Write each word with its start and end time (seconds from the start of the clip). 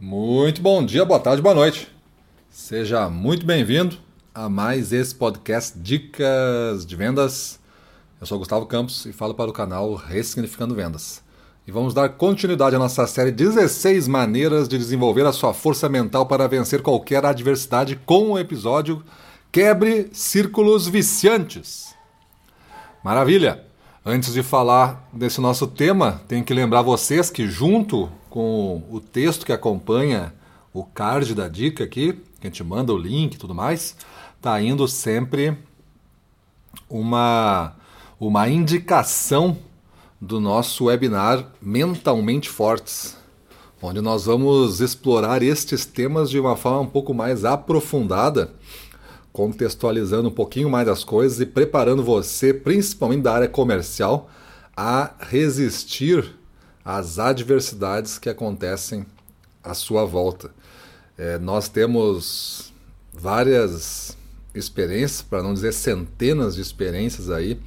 Muito 0.00 0.62
bom 0.62 0.86
dia, 0.86 1.04
boa 1.04 1.18
tarde, 1.18 1.42
boa 1.42 1.56
noite. 1.56 1.88
Seja 2.48 3.10
muito 3.10 3.44
bem-vindo 3.44 3.96
a 4.32 4.48
mais 4.48 4.92
esse 4.92 5.12
podcast 5.12 5.76
Dicas 5.76 6.86
de 6.86 6.94
Vendas. 6.94 7.58
Eu 8.20 8.24
sou 8.24 8.38
Gustavo 8.38 8.64
Campos 8.66 9.06
e 9.06 9.12
falo 9.12 9.34
para 9.34 9.50
o 9.50 9.52
canal 9.52 9.96
Ressignificando 9.96 10.72
Vendas. 10.72 11.20
E 11.66 11.72
vamos 11.72 11.92
dar 11.94 12.10
continuidade 12.10 12.76
à 12.76 12.78
nossa 12.78 13.08
série 13.08 13.32
16 13.32 14.06
maneiras 14.06 14.68
de 14.68 14.78
desenvolver 14.78 15.26
a 15.26 15.32
sua 15.32 15.52
força 15.52 15.88
mental 15.88 16.26
para 16.26 16.46
vencer 16.46 16.80
qualquer 16.80 17.26
adversidade 17.26 17.96
com 17.96 18.30
o 18.30 18.38
episódio 18.38 19.02
Quebre 19.50 20.10
Círculos 20.12 20.86
Viciantes. 20.86 21.92
Maravilha! 23.02 23.64
Antes 24.06 24.32
de 24.32 24.44
falar 24.44 25.08
desse 25.12 25.40
nosso 25.40 25.66
tema, 25.66 26.22
tenho 26.28 26.44
que 26.44 26.54
lembrar 26.54 26.82
vocês 26.82 27.30
que, 27.30 27.48
junto 27.48 28.08
com 28.28 28.82
o 28.90 29.00
texto 29.00 29.44
que 29.44 29.52
acompanha 29.52 30.32
o 30.72 30.84
card 30.84 31.34
da 31.34 31.48
dica 31.48 31.84
aqui, 31.84 32.12
que 32.40 32.46
a 32.46 32.50
gente 32.50 32.62
manda 32.62 32.92
o 32.92 32.98
link 32.98 33.34
e 33.34 33.38
tudo 33.38 33.54
mais, 33.54 33.96
tá 34.40 34.60
indo 34.60 34.86
sempre 34.86 35.56
uma, 36.88 37.74
uma 38.20 38.48
indicação 38.48 39.56
do 40.20 40.40
nosso 40.40 40.84
webinar 40.84 41.46
Mentalmente 41.60 42.48
Fortes, 42.48 43.16
onde 43.80 44.00
nós 44.00 44.26
vamos 44.26 44.80
explorar 44.80 45.42
estes 45.42 45.86
temas 45.86 46.30
de 46.30 46.38
uma 46.38 46.56
forma 46.56 46.80
um 46.80 46.86
pouco 46.86 47.14
mais 47.14 47.44
aprofundada 47.44 48.52
contextualizando 49.32 50.28
um 50.28 50.32
pouquinho 50.32 50.68
mais 50.68 50.88
as 50.88 51.04
coisas 51.04 51.40
e 51.40 51.46
preparando 51.46 52.02
você, 52.02 52.52
principalmente 52.52 53.22
da 53.22 53.34
área 53.34 53.48
comercial, 53.48 54.28
a 54.76 55.12
resistir 55.20 56.37
às 56.88 57.18
adversidades 57.18 58.18
que 58.18 58.30
acontecem 58.30 59.04
à 59.62 59.74
sua 59.74 60.06
volta. 60.06 60.50
É, 61.18 61.38
nós 61.38 61.68
temos 61.68 62.72
várias 63.12 64.16
experiências, 64.54 65.20
para 65.20 65.42
não 65.42 65.52
dizer 65.52 65.74
centenas 65.74 66.54
de 66.54 66.62
experiências 66.62 67.28
aí, 67.28 67.60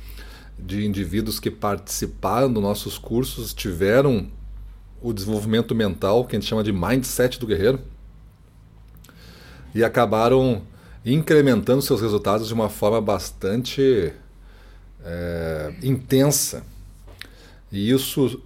de 0.58 0.88
indivíduos 0.88 1.40
que 1.40 1.52
participaram 1.52 2.52
dos 2.52 2.64
nossos 2.64 2.98
cursos, 2.98 3.54
tiveram 3.54 4.28
o 5.00 5.14
desenvolvimento 5.14 5.76
mental, 5.76 6.26
que 6.26 6.36
a 6.36 6.40
gente 6.40 6.50
chama 6.50 6.64
de 6.64 6.74
mindset 6.74 7.40
do 7.40 7.46
guerreiro, 7.46 7.80
e 9.76 9.84
acabaram 9.84 10.64
incrementando 11.06 11.84
seus 11.84 12.02
resultados 12.02 12.48
de 12.48 12.56
uma 12.56 12.70
forma 12.70 13.00
bastante 13.00 14.14
é, 15.06 15.76
intensa. 15.84 16.64
E 17.72 17.92
isso 17.92 18.42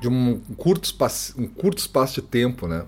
de 0.00 0.08
um 0.08 0.38
curto 0.56 0.84
espaço, 0.84 1.34
um 1.40 1.46
curto 1.46 1.78
espaço 1.78 2.20
de 2.20 2.22
tempo, 2.22 2.66
né? 2.66 2.84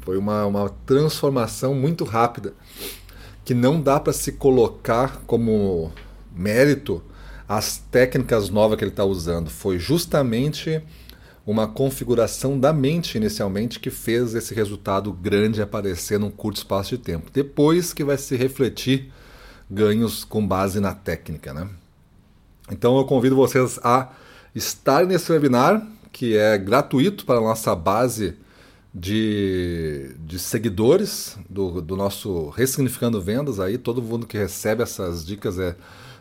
Foi 0.00 0.16
uma, 0.16 0.44
uma 0.46 0.68
transformação 0.84 1.74
muito 1.74 2.04
rápida 2.04 2.54
que 3.44 3.54
não 3.54 3.80
dá 3.80 3.98
para 3.98 4.12
se 4.12 4.32
colocar 4.32 5.22
como 5.26 5.92
mérito 6.34 7.02
as 7.48 7.78
técnicas 7.90 8.50
novas 8.50 8.78
que 8.78 8.84
ele 8.84 8.90
está 8.90 9.04
usando. 9.04 9.50
Foi 9.50 9.78
justamente 9.78 10.82
uma 11.46 11.66
configuração 11.66 12.58
da 12.58 12.72
mente 12.72 13.16
inicialmente 13.16 13.80
que 13.80 13.90
fez 13.90 14.34
esse 14.34 14.54
resultado 14.54 15.12
grande 15.12 15.60
aparecer 15.60 16.18
num 16.18 16.30
curto 16.30 16.58
espaço 16.58 16.90
de 16.90 16.98
tempo. 16.98 17.30
Depois 17.32 17.92
que 17.92 18.04
vai 18.04 18.16
se 18.16 18.36
refletir 18.36 19.12
ganhos 19.70 20.24
com 20.24 20.46
base 20.46 20.78
na 20.80 20.94
técnica, 20.94 21.52
né? 21.52 21.68
Então 22.70 22.96
eu 22.96 23.04
convido 23.04 23.34
vocês 23.34 23.78
a 23.82 24.10
estar 24.54 25.04
nesse 25.04 25.32
webinar, 25.32 25.84
que 26.12 26.36
é 26.36 26.58
gratuito 26.58 27.24
para 27.24 27.38
a 27.38 27.42
nossa 27.42 27.74
base 27.74 28.36
de, 28.94 30.14
de 30.18 30.38
seguidores 30.38 31.38
do, 31.48 31.80
do 31.80 31.96
nosso 31.96 32.50
Ressignificando 32.50 33.20
Vendas. 33.20 33.58
Aí 33.58 33.78
todo 33.78 34.02
mundo 34.02 34.26
que 34.26 34.36
recebe 34.36 34.82
essas 34.82 35.24
dicas 35.24 35.58
é 35.58 35.74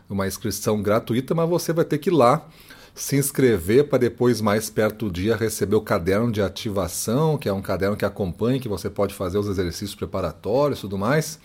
uma 0.09 0.27
inscrição 0.27 0.81
gratuita, 0.81 1.35
mas 1.35 1.49
você 1.49 1.73
vai 1.73 1.85
ter 1.85 1.97
que 1.97 2.09
ir 2.09 2.13
lá 2.13 2.47
se 2.93 3.15
inscrever 3.15 3.87
para 3.87 3.99
depois, 3.99 4.41
mais 4.41 4.69
perto 4.69 5.05
do 5.05 5.11
dia, 5.11 5.35
receber 5.35 5.75
o 5.75 5.81
caderno 5.81 6.31
de 6.31 6.41
ativação, 6.41 7.37
que 7.37 7.47
é 7.47 7.53
um 7.53 7.61
caderno 7.61 7.95
que 7.95 8.05
acompanha, 8.05 8.59
que 8.59 8.67
você 8.67 8.89
pode 8.89 9.13
fazer 9.13 9.37
os 9.37 9.47
exercícios 9.47 9.95
preparatórios 9.95 10.79
e 10.79 10.81
tudo 10.81 10.97
mais. 10.97 11.39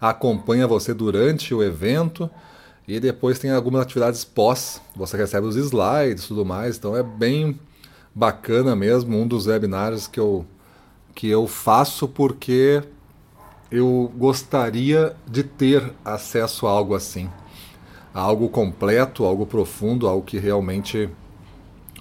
Acompanha 0.00 0.66
você 0.66 0.92
durante 0.92 1.54
o 1.54 1.62
evento 1.62 2.30
e 2.86 3.00
depois 3.00 3.38
tem 3.38 3.50
algumas 3.50 3.82
atividades 3.82 4.24
pós. 4.24 4.80
Você 4.94 5.16
recebe 5.16 5.46
os 5.46 5.56
slides 5.56 6.24
e 6.24 6.28
tudo 6.28 6.44
mais, 6.44 6.76
então 6.76 6.94
é 6.94 7.02
bem 7.02 7.58
bacana 8.14 8.76
mesmo. 8.76 9.18
Um 9.18 9.26
dos 9.26 9.46
webinários 9.46 10.06
que 10.06 10.20
eu, 10.20 10.46
que 11.14 11.28
eu 11.28 11.46
faço 11.46 12.06
porque 12.06 12.82
eu 13.70 14.12
gostaria 14.16 15.16
de 15.26 15.42
ter 15.42 15.92
acesso 16.04 16.66
a 16.66 16.70
algo 16.70 16.94
assim 16.94 17.28
a 18.14 18.20
algo 18.20 18.48
completo, 18.48 19.24
algo 19.24 19.44
profundo, 19.44 20.06
algo 20.06 20.24
que 20.24 20.38
realmente 20.38 21.10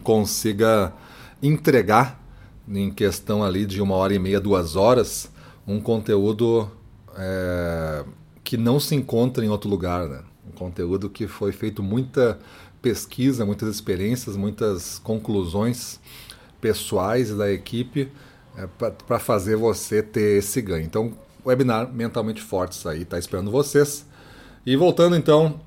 consiga 0.04 0.94
entregar 1.42 2.22
em 2.68 2.92
questão 2.92 3.44
ali 3.44 3.66
de 3.66 3.82
uma 3.82 3.96
hora 3.96 4.14
e 4.14 4.20
meia, 4.20 4.40
duas 4.40 4.76
horas, 4.76 5.32
um 5.68 5.82
conteúdo 5.82 6.70
é, 7.18 8.06
que 8.44 8.58
não 8.58 8.80
se 8.80 8.96
encontra 8.96 9.44
em 9.44 9.50
outro 9.50 9.68
lugar, 9.68 10.08
né? 10.08 10.22
Um 10.48 10.52
conteúdo 10.52 11.10
que 11.10 11.28
foi 11.28 11.52
feito 11.52 11.82
muita 11.82 12.40
pesquisa, 12.82 13.46
muitas 13.46 13.70
experiências, 13.70 14.36
muitas 14.36 15.00
conclusões 15.00 16.00
pessoais 16.60 17.36
da 17.36 17.52
equipe 17.52 18.12
é, 18.58 18.68
para 19.08 19.20
fazer 19.20 19.56
você 19.56 20.02
ter 20.02 20.40
esse 20.40 20.62
ganho. 20.62 20.86
Então, 20.86 21.14
webinar 21.46 21.92
mentalmente 21.92 22.42
fortes 22.42 22.86
aí 22.86 23.02
está 23.02 23.18
esperando 23.18 23.52
vocês. 23.52 24.06
E 24.66 24.76
voltando 24.76 25.16
então 25.16 25.60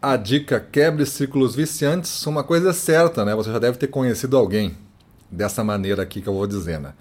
a 0.00 0.16
dica 0.16 0.60
quebre 0.60 1.04
círculos 1.04 1.54
viciantes, 1.54 2.24
uma 2.26 2.44
coisa 2.44 2.70
é 2.70 2.72
certa, 2.72 3.24
né? 3.24 3.34
Você 3.34 3.50
já 3.50 3.58
deve 3.58 3.78
ter 3.78 3.88
conhecido 3.88 4.36
alguém 4.36 4.76
dessa 5.30 5.64
maneira 5.64 6.02
aqui 6.02 6.22
que 6.22 6.28
eu 6.28 6.34
vou 6.34 6.46
dizer, 6.46 6.78
né? 6.78 6.94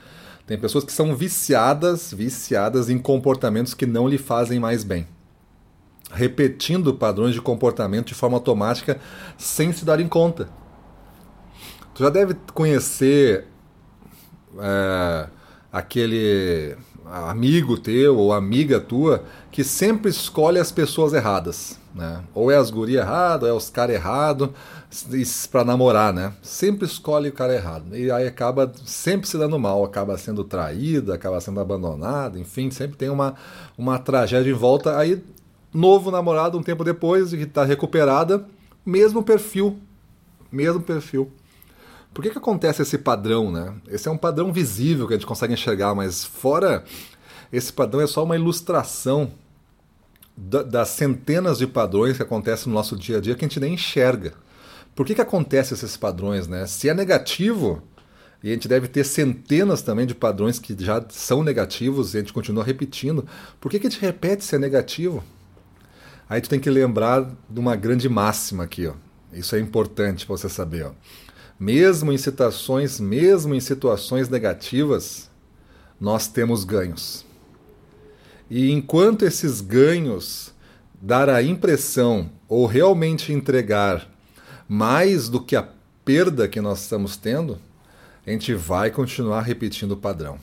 Tem 0.46 0.58
pessoas 0.58 0.84
que 0.84 0.92
são 0.92 1.16
viciadas, 1.16 2.14
viciadas 2.14 2.90
em 2.90 2.98
comportamentos 2.98 3.74
que 3.74 3.86
não 3.86 4.08
lhe 4.08 4.18
fazem 4.18 4.60
mais 4.60 4.84
bem. 4.84 5.06
Repetindo 6.12 6.94
padrões 6.94 7.34
de 7.34 7.42
comportamento 7.42 8.08
de 8.08 8.14
forma 8.14 8.38
automática 8.38 9.00
sem 9.38 9.72
se 9.72 9.84
darem 9.84 10.08
conta. 10.08 10.50
Tu 11.94 12.04
já 12.04 12.10
deve 12.10 12.36
conhecer 12.54 13.46
é, 14.60 15.28
aquele 15.72 16.78
amigo 17.06 17.78
teu 17.78 18.18
ou 18.18 18.34
amiga 18.34 18.80
tua 18.80 19.24
que 19.52 19.64
sempre 19.64 20.10
escolhe 20.10 20.60
as 20.60 20.72
pessoas 20.72 21.14
erradas. 21.14 21.80
Né? 21.96 22.22
Ou 22.36 22.52
é 22.52 22.56
as 22.56 22.70
gurias 22.70 23.04
erradas, 23.04 23.50
ou 23.50 23.56
é 23.56 23.58
os 23.58 23.70
caras 23.70 23.96
errados 23.96 24.50
para 25.52 25.66
namorar, 25.66 26.14
né? 26.14 26.32
Sempre 26.44 26.86
escolhe 26.86 27.30
o 27.30 27.34
cara 27.34 27.56
errado. 27.56 27.98
E 27.98 28.12
aí 28.12 28.28
acaba 28.28 28.72
sempre 28.86 29.28
se 29.28 29.36
dando 29.36 29.58
mal, 29.58 29.84
acaba 29.84 30.16
sendo 30.18 30.44
traída, 30.44 31.16
acaba 31.16 31.42
sendo 31.42 31.60
abandonada, 31.60 32.40
enfim, 32.40 32.70
sempre 32.70 32.96
tem 32.96 33.10
uma, 33.10 33.34
uma 33.76 33.98
tragédia 33.98 34.52
em 34.52 34.54
volta. 34.54 34.96
Aí, 34.96 35.24
novo 35.74 36.12
namorado, 36.12 36.58
um 36.58 36.64
tempo 36.64 36.84
depois, 36.84 37.32
que 37.32 37.44
está 37.44 37.64
recuperada, 37.64 38.46
mesmo 38.86 39.24
perfil. 39.24 39.80
Mesmo 40.52 40.82
perfil. 40.82 41.32
Por 42.14 42.24
que, 42.24 42.32
que 42.32 42.38
acontece 42.38 42.82
esse 42.82 42.98
padrão, 42.98 43.52
né? 43.52 43.76
Esse 43.88 44.08
é 44.08 44.12
um 44.12 44.18
padrão 44.18 44.52
visível 44.52 45.08
que 45.08 45.14
a 45.14 45.18
gente 45.18 45.28
consegue 45.28 45.54
enxergar, 45.54 45.94
mas 45.94 46.24
fora 46.24 46.84
esse 47.52 47.72
padrão 47.72 48.02
é 48.02 48.08
só 48.08 48.24
uma 48.24 48.36
ilustração 48.36 49.32
das 50.36 50.90
centenas 50.90 51.58
de 51.58 51.66
padrões 51.66 52.18
que 52.18 52.24
acontecem 52.24 52.68
no 52.68 52.74
nosso 52.74 52.96
dia 52.96 53.18
a 53.18 53.22
dia 53.22 53.36
que 53.36 53.44
a 53.44 53.48
gente 53.48 53.60
nem 53.60 53.74
enxerga. 53.74 54.34
Por 54.96 55.06
que, 55.06 55.16
que 55.16 55.22
acontecem 55.22 55.76
esses 55.76 55.98
padrões, 55.98 56.48
né? 56.48 56.66
Se 56.66 56.90
é 56.90 56.94
negativo, 56.94 57.82
e 58.44 58.50
a 58.50 58.54
gente 58.54 58.68
deve 58.68 58.88
ter 58.88 59.04
centenas 59.04 59.82
também 59.82 60.06
de 60.06 60.14
padrões 60.14 60.60
que 60.60 60.76
já 60.80 61.04
são 61.10 61.44
negativos 61.44 62.14
e 62.14 62.18
a 62.18 62.20
gente 62.22 62.34
continua 62.34 62.64
repetindo, 62.64 63.26
por 63.60 63.70
que, 63.70 63.80
que 63.80 63.88
a 63.88 63.90
gente 63.90 64.02
repete 64.02 64.44
se 64.44 64.56
é 64.56 64.60
negativo? 64.60 65.24
Aí 66.30 66.42
tu 66.42 66.50
tem 66.50 66.60
que 66.60 66.70
lembrar 66.70 67.30
de 67.50 67.60
uma 67.60 67.76
grande 67.76 68.10
máxima 68.10 68.64
aqui, 68.64 68.88
ó. 68.88 68.94
Isso 69.32 69.56
é 69.56 69.60
importante 69.60 70.26
para 70.26 70.38
você 70.38 70.50
saber, 70.50 70.86
ó 70.86 70.92
mesmo 71.60 72.12
em 72.12 72.18
situações, 72.18 73.00
mesmo 73.00 73.56
em 73.56 73.60
situações 73.60 74.30
negativas, 74.30 75.30
nós 76.00 76.28
temos 76.28 76.64
ganhos. 76.64 77.26
E 78.50 78.72
enquanto 78.72 79.24
esses 79.24 79.60
ganhos 79.60 80.54
dar 81.02 81.30
a 81.30 81.42
impressão 81.42 82.30
ou 82.48 82.66
realmente 82.66 83.34
entregar 83.34 84.08
mais 84.68 85.30
do 85.30 85.42
que 85.42 85.56
a 85.56 85.68
perda 86.06 86.48
que 86.48 86.62
nós 86.62 86.82
estamos 86.82 87.18
tendo, 87.18 87.60
a 88.26 88.30
gente 88.30 88.54
vai 88.54 88.92
continuar 88.92 89.42
repetindo 89.42 89.94
o 89.94 89.98
padrão. 89.98 90.38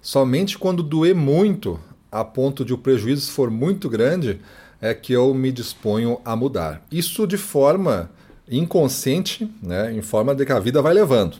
Somente 0.00 0.56
quando 0.56 0.82
doer 0.82 1.14
muito, 1.14 1.80
a 2.10 2.24
ponto 2.24 2.64
de 2.64 2.72
o 2.72 2.78
prejuízo 2.78 3.32
for 3.32 3.50
muito 3.50 3.88
grande, 3.88 4.40
é 4.80 4.94
que 4.94 5.12
eu 5.12 5.32
me 5.34 5.50
disponho 5.50 6.20
a 6.24 6.36
mudar. 6.36 6.84
Isso 6.90 7.26
de 7.26 7.36
forma 7.36 8.10
inconsciente, 8.48 9.50
né, 9.62 9.92
em 9.92 10.02
forma 10.02 10.34
de 10.34 10.44
que 10.44 10.52
a 10.52 10.60
vida 10.60 10.80
vai 10.80 10.94
levando. 10.94 11.38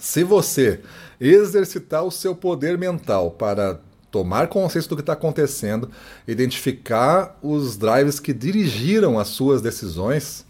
Se 0.00 0.24
você 0.24 0.80
exercitar 1.20 2.02
o 2.04 2.10
seu 2.10 2.34
poder 2.34 2.76
mental 2.76 3.30
para 3.30 3.80
tomar 4.10 4.48
consciência 4.48 4.88
do 4.88 4.96
que 4.96 5.02
está 5.02 5.12
acontecendo, 5.12 5.90
identificar 6.26 7.38
os 7.42 7.76
drives 7.76 8.18
que 8.20 8.32
dirigiram 8.32 9.18
as 9.18 9.28
suas 9.28 9.62
decisões, 9.62 10.44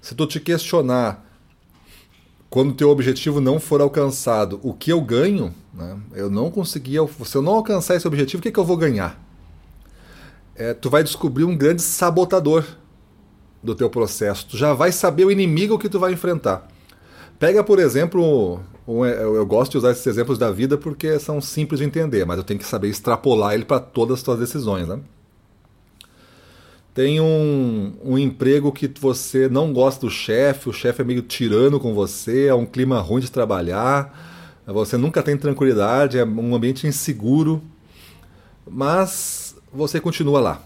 se 0.00 0.14
tu 0.14 0.26
te 0.26 0.40
questionar 0.40 1.26
quando 2.48 2.74
teu 2.74 2.90
objetivo 2.90 3.40
não 3.40 3.60
for 3.60 3.80
alcançado, 3.80 4.58
o 4.62 4.74
que 4.74 4.90
eu 4.92 5.00
ganho? 5.00 5.54
Né? 5.72 5.98
Eu 6.14 6.28
não 6.28 6.50
consegui, 6.50 6.96
se 7.24 7.36
eu 7.36 7.42
não 7.42 7.54
alcançar 7.54 7.94
esse 7.94 8.06
objetivo, 8.06 8.40
o 8.40 8.42
que, 8.42 8.50
que 8.50 8.58
eu 8.58 8.64
vou 8.64 8.76
ganhar? 8.76 9.22
É, 10.54 10.74
tu 10.74 10.90
vai 10.90 11.02
descobrir 11.02 11.44
um 11.44 11.56
grande 11.56 11.82
sabotador 11.82 12.64
do 13.62 13.74
teu 13.74 13.88
processo. 13.88 14.46
Tu 14.46 14.56
já 14.56 14.72
vai 14.72 14.92
saber 14.92 15.24
o 15.24 15.30
inimigo 15.30 15.78
que 15.78 15.88
tu 15.88 15.98
vai 15.98 16.12
enfrentar. 16.12 16.68
Pega, 17.38 17.64
por 17.64 17.78
exemplo, 17.78 18.60
um, 18.86 19.04
eu 19.04 19.46
gosto 19.46 19.72
de 19.72 19.78
usar 19.78 19.92
esses 19.92 20.06
exemplos 20.06 20.38
da 20.38 20.50
vida 20.50 20.76
porque 20.76 21.18
são 21.18 21.40
simples 21.40 21.80
de 21.80 21.86
entender, 21.86 22.26
mas 22.26 22.38
eu 22.38 22.44
tenho 22.44 22.58
que 22.60 22.66
saber 22.66 22.88
extrapolar 22.88 23.54
ele 23.54 23.64
para 23.64 23.80
todas 23.80 24.18
as 24.18 24.22
tuas 24.22 24.38
decisões. 24.38 24.88
Né? 24.88 25.00
Tem 26.92 27.20
um, 27.20 27.94
um 28.04 28.18
emprego 28.18 28.72
que 28.72 28.90
você 29.00 29.48
não 29.48 29.72
gosta 29.72 30.00
do 30.00 30.10
chefe, 30.10 30.68
o 30.68 30.72
chefe 30.72 31.02
é 31.02 31.04
meio 31.04 31.22
tirano 31.22 31.78
com 31.78 31.94
você, 31.94 32.46
é 32.46 32.54
um 32.54 32.66
clima 32.66 33.00
ruim 33.00 33.20
de 33.20 33.30
trabalhar, 33.30 34.62
você 34.66 34.96
nunca 34.96 35.22
tem 35.22 35.36
tranquilidade, 35.36 36.18
é 36.18 36.24
um 36.24 36.54
ambiente 36.54 36.86
inseguro, 36.86 37.62
mas 38.68 39.39
você 39.72 40.00
continua 40.00 40.40
lá. 40.40 40.62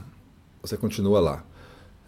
Você 0.62 0.76
continua 0.76 1.20
lá. 1.20 1.44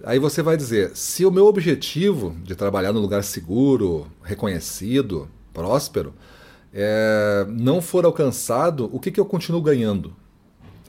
Aí 0.04 0.18
você 0.18 0.42
vai 0.42 0.56
dizer: 0.56 0.96
se 0.96 1.24
o 1.24 1.30
meu 1.30 1.46
objetivo 1.46 2.36
de 2.42 2.54
trabalhar 2.54 2.92
num 2.92 3.00
lugar 3.00 3.22
seguro, 3.22 4.06
reconhecido, 4.22 5.28
próspero, 5.52 6.14
é, 6.72 7.46
não 7.48 7.80
for 7.80 8.04
alcançado, 8.04 8.90
o 8.92 9.00
que, 9.00 9.10
que 9.10 9.20
eu 9.20 9.24
continuo 9.24 9.62
ganhando? 9.62 10.14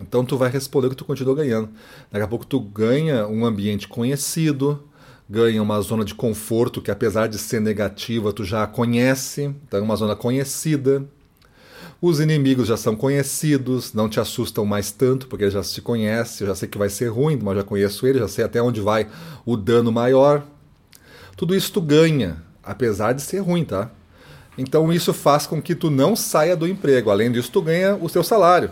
Então 0.01 0.23
tu 0.23 0.37
vai 0.37 0.49
responder 0.49 0.89
que 0.89 0.95
tu 0.95 1.05
continua 1.05 1.35
ganhando. 1.35 1.69
Daqui 2.11 2.23
a 2.23 2.27
pouco 2.27 2.45
tu 2.45 2.59
ganha 2.59 3.27
um 3.27 3.45
ambiente 3.45 3.87
conhecido, 3.87 4.83
ganha 5.29 5.61
uma 5.61 5.79
zona 5.81 6.05
de 6.05 6.13
conforto 6.13 6.81
que 6.81 6.91
apesar 6.91 7.27
de 7.27 7.37
ser 7.37 7.59
negativa, 7.59 8.31
tu 8.31 8.43
já 8.43 8.67
conhece, 8.67 9.43
então 9.67 9.79
é 9.79 9.83
uma 9.83 9.95
zona 9.95 10.15
conhecida. 10.15 11.03
Os 11.99 12.19
inimigos 12.19 12.67
já 12.67 12.77
são 12.77 12.95
conhecidos, 12.95 13.91
não 13.91 14.07
te 14.07 14.19
assustam 14.19 14.63
mais 14.65 14.91
tanto, 14.91 15.25
porque 15.27 15.49
já 15.49 15.63
se 15.63 15.81
conhece, 15.81 16.43
eu 16.43 16.47
já 16.47 16.53
sei 16.53 16.69
que 16.69 16.77
vai 16.77 16.89
ser 16.89 17.07
ruim, 17.07 17.39
mas 17.41 17.57
já 17.57 17.63
conheço 17.63 18.05
ele, 18.05 18.19
já 18.19 18.27
sei 18.27 18.45
até 18.45 18.61
onde 18.61 18.79
vai 18.79 19.07
o 19.43 19.57
dano 19.57 19.91
maior. 19.91 20.43
Tudo 21.35 21.55
isso 21.55 21.71
tu 21.71 21.81
ganha, 21.81 22.37
apesar 22.63 23.13
de 23.13 23.23
ser 23.23 23.39
ruim, 23.39 23.65
tá? 23.65 23.89
Então 24.55 24.93
isso 24.93 25.11
faz 25.11 25.47
com 25.47 25.59
que 25.59 25.73
tu 25.73 25.89
não 25.89 26.15
saia 26.15 26.55
do 26.55 26.67
emprego. 26.67 27.09
Além 27.09 27.31
disso, 27.31 27.51
tu 27.51 27.63
ganha 27.63 27.95
o 27.95 28.07
seu 28.07 28.23
salário. 28.23 28.69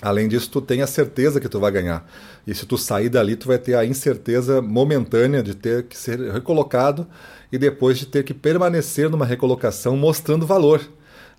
Além 0.00 0.26
disso, 0.26 0.50
tu 0.50 0.60
tem 0.60 0.80
a 0.80 0.86
certeza 0.86 1.38
que 1.38 1.48
tu 1.48 1.60
vai 1.60 1.70
ganhar. 1.70 2.10
E 2.46 2.54
se 2.54 2.64
tu 2.64 2.78
sair 2.78 3.10
dali, 3.10 3.36
tu 3.36 3.46
vai 3.46 3.58
ter 3.58 3.74
a 3.74 3.84
incerteza 3.84 4.60
momentânea 4.60 5.42
de 5.42 5.54
ter 5.54 5.84
que 5.84 5.96
ser 5.96 6.18
recolocado 6.32 7.06
e 7.52 7.58
depois 7.58 7.98
de 7.98 8.06
ter 8.06 8.24
que 8.24 8.34
permanecer 8.34 9.08
numa 9.10 9.26
recolocação 9.26 9.96
mostrando 9.96 10.46
valor. 10.46 10.80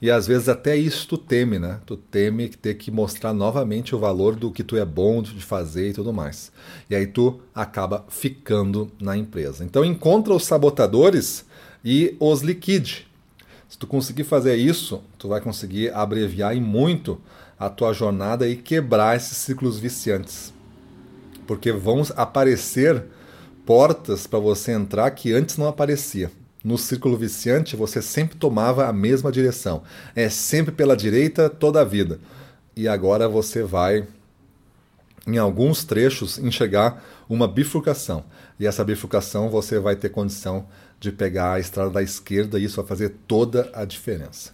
E 0.01 0.11
às 0.11 0.27
vezes 0.27 0.49
até 0.49 0.75
isso 0.75 1.07
tu 1.07 1.17
teme, 1.17 1.57
né? 1.57 1.79
Tu 1.85 1.95
teme 1.95 2.49
ter 2.49 2.75
que 2.75 2.91
mostrar 2.91 3.33
novamente 3.33 3.95
o 3.95 3.99
valor 3.99 4.35
do 4.35 4.51
que 4.51 4.63
tu 4.63 4.75
é 4.75 4.85
bom 4.85 5.21
de 5.21 5.41
fazer 5.41 5.89
e 5.89 5.93
tudo 5.93 6.11
mais. 6.11 6.51
E 6.89 6.95
aí 6.95 7.07
tu 7.07 7.39
acaba 7.55 8.05
ficando 8.09 8.91
na 8.99 9.15
empresa. 9.15 9.63
Então 9.63 9.85
encontra 9.85 10.33
os 10.33 10.45
sabotadores 10.45 11.45
e 11.83 12.15
os 12.19 12.41
liquide. 12.41 13.07
Se 13.69 13.77
tu 13.77 13.87
conseguir 13.87 14.23
fazer 14.23 14.55
isso, 14.55 15.01
tu 15.17 15.29
vai 15.29 15.41
conseguir 15.41 15.93
abreviar 15.93 16.55
em 16.55 16.61
muito 16.61 17.19
a 17.57 17.69
tua 17.69 17.93
jornada 17.93 18.47
e 18.47 18.55
quebrar 18.55 19.15
esses 19.15 19.37
ciclos 19.37 19.79
viciantes. 19.79 20.53
Porque 21.47 21.71
vão 21.71 22.03
aparecer 22.15 23.03
portas 23.65 24.27
para 24.27 24.39
você 24.39 24.73
entrar 24.73 25.09
que 25.11 25.33
antes 25.33 25.57
não 25.57 25.67
aparecia 25.67 26.29
no 26.63 26.77
círculo 26.77 27.17
viciante, 27.17 27.75
você 27.75 28.01
sempre 28.01 28.37
tomava 28.37 28.87
a 28.87 28.93
mesma 28.93 29.31
direção. 29.31 29.83
É 30.15 30.29
sempre 30.29 30.71
pela 30.71 30.95
direita 30.95 31.49
toda 31.49 31.81
a 31.81 31.83
vida. 31.83 32.19
E 32.75 32.87
agora 32.87 33.27
você 33.27 33.63
vai, 33.63 34.07
em 35.27 35.37
alguns 35.37 35.83
trechos, 35.83 36.37
enxergar 36.37 37.03
uma 37.27 37.47
bifurcação. 37.47 38.23
E 38.59 38.65
essa 38.65 38.83
bifurcação 38.83 39.49
você 39.49 39.77
vai 39.77 39.95
ter 39.95 40.09
condição 40.09 40.65
de 40.99 41.11
pegar 41.11 41.53
a 41.53 41.59
estrada 41.59 41.89
da 41.89 42.01
esquerda 42.01 42.57
e 42.57 42.63
isso 42.63 42.77
vai 42.77 42.85
fazer 42.85 43.09
toda 43.27 43.69
a 43.73 43.83
diferença. 43.83 44.51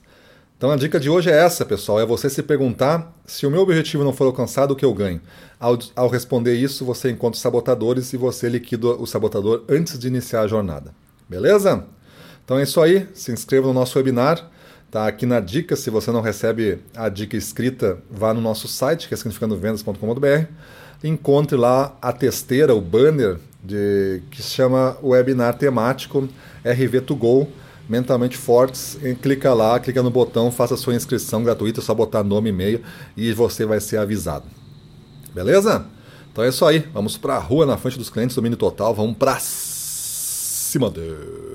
Então 0.57 0.71
a 0.71 0.75
dica 0.75 0.99
de 0.99 1.09
hoje 1.09 1.29
é 1.29 1.37
essa, 1.37 1.63
pessoal: 1.63 1.99
é 2.01 2.05
você 2.05 2.29
se 2.29 2.41
perguntar 2.41 3.15
se 3.25 3.45
o 3.45 3.51
meu 3.51 3.61
objetivo 3.61 4.03
não 4.03 4.11
for 4.11 4.25
alcançado, 4.25 4.71
o 4.71 4.75
que 4.75 4.83
eu 4.83 4.93
ganho. 4.93 5.21
Ao, 5.59 5.77
ao 5.95 6.09
responder 6.09 6.55
isso, 6.55 6.83
você 6.83 7.11
encontra 7.11 7.35
os 7.35 7.41
sabotadores 7.41 8.11
e 8.11 8.17
você 8.17 8.49
liquida 8.49 8.87
o 8.87 9.05
sabotador 9.05 9.63
antes 9.69 9.97
de 9.97 10.07
iniciar 10.07 10.41
a 10.41 10.47
jornada. 10.47 10.93
Beleza? 11.29 11.85
Então 12.49 12.57
é 12.57 12.63
isso 12.63 12.81
aí, 12.81 13.07
se 13.13 13.31
inscreva 13.31 13.67
no 13.67 13.73
nosso 13.75 13.99
webinar. 13.99 14.43
Tá 14.89 15.05
aqui 15.05 15.23
na 15.23 15.39
dica, 15.39 15.75
se 15.75 15.91
você 15.91 16.11
não 16.11 16.19
recebe 16.19 16.79
a 16.95 17.07
dica 17.07 17.37
escrita, 17.37 17.99
vá 18.09 18.33
no 18.33 18.41
nosso 18.41 18.67
site, 18.67 19.07
que 19.07 19.13
é 19.13 19.17
significandovendas.com.br. 19.17 20.47
Encontre 21.03 21.55
lá 21.55 21.95
a 22.01 22.11
testeira, 22.11 22.73
o 22.73 22.81
banner 22.81 23.37
de, 23.63 24.23
que 24.31 24.41
se 24.41 24.49
chama 24.49 24.97
webinar 25.03 25.59
temático 25.59 26.27
RV2Go 26.65 27.47
Mentalmente 27.87 28.35
Fortes. 28.35 28.97
E 29.03 29.13
clica 29.13 29.53
lá, 29.53 29.79
clica 29.79 30.01
no 30.01 30.09
botão, 30.09 30.51
faça 30.51 30.75
sua 30.75 30.95
inscrição 30.95 31.43
gratuita, 31.43 31.81
é 31.81 31.83
só 31.83 31.93
botar 31.93 32.23
nome 32.23 32.49
e 32.49 32.51
e-mail 32.51 32.81
e 33.15 33.31
você 33.31 33.63
vai 33.63 33.79
ser 33.79 33.97
avisado. 33.97 34.45
Beleza? 35.35 35.85
Então 36.31 36.43
é 36.43 36.49
isso 36.49 36.65
aí. 36.65 36.79
Vamos 36.95 37.15
para 37.15 37.35
a 37.35 37.39
rua 37.39 37.67
na 37.67 37.77
frente 37.77 37.99
dos 37.99 38.09
clientes, 38.09 38.35
domínio 38.35 38.57
total. 38.57 38.95
Vamos 38.95 39.15
para 39.17 39.37
cima 39.39 40.89
deles. 40.89 41.48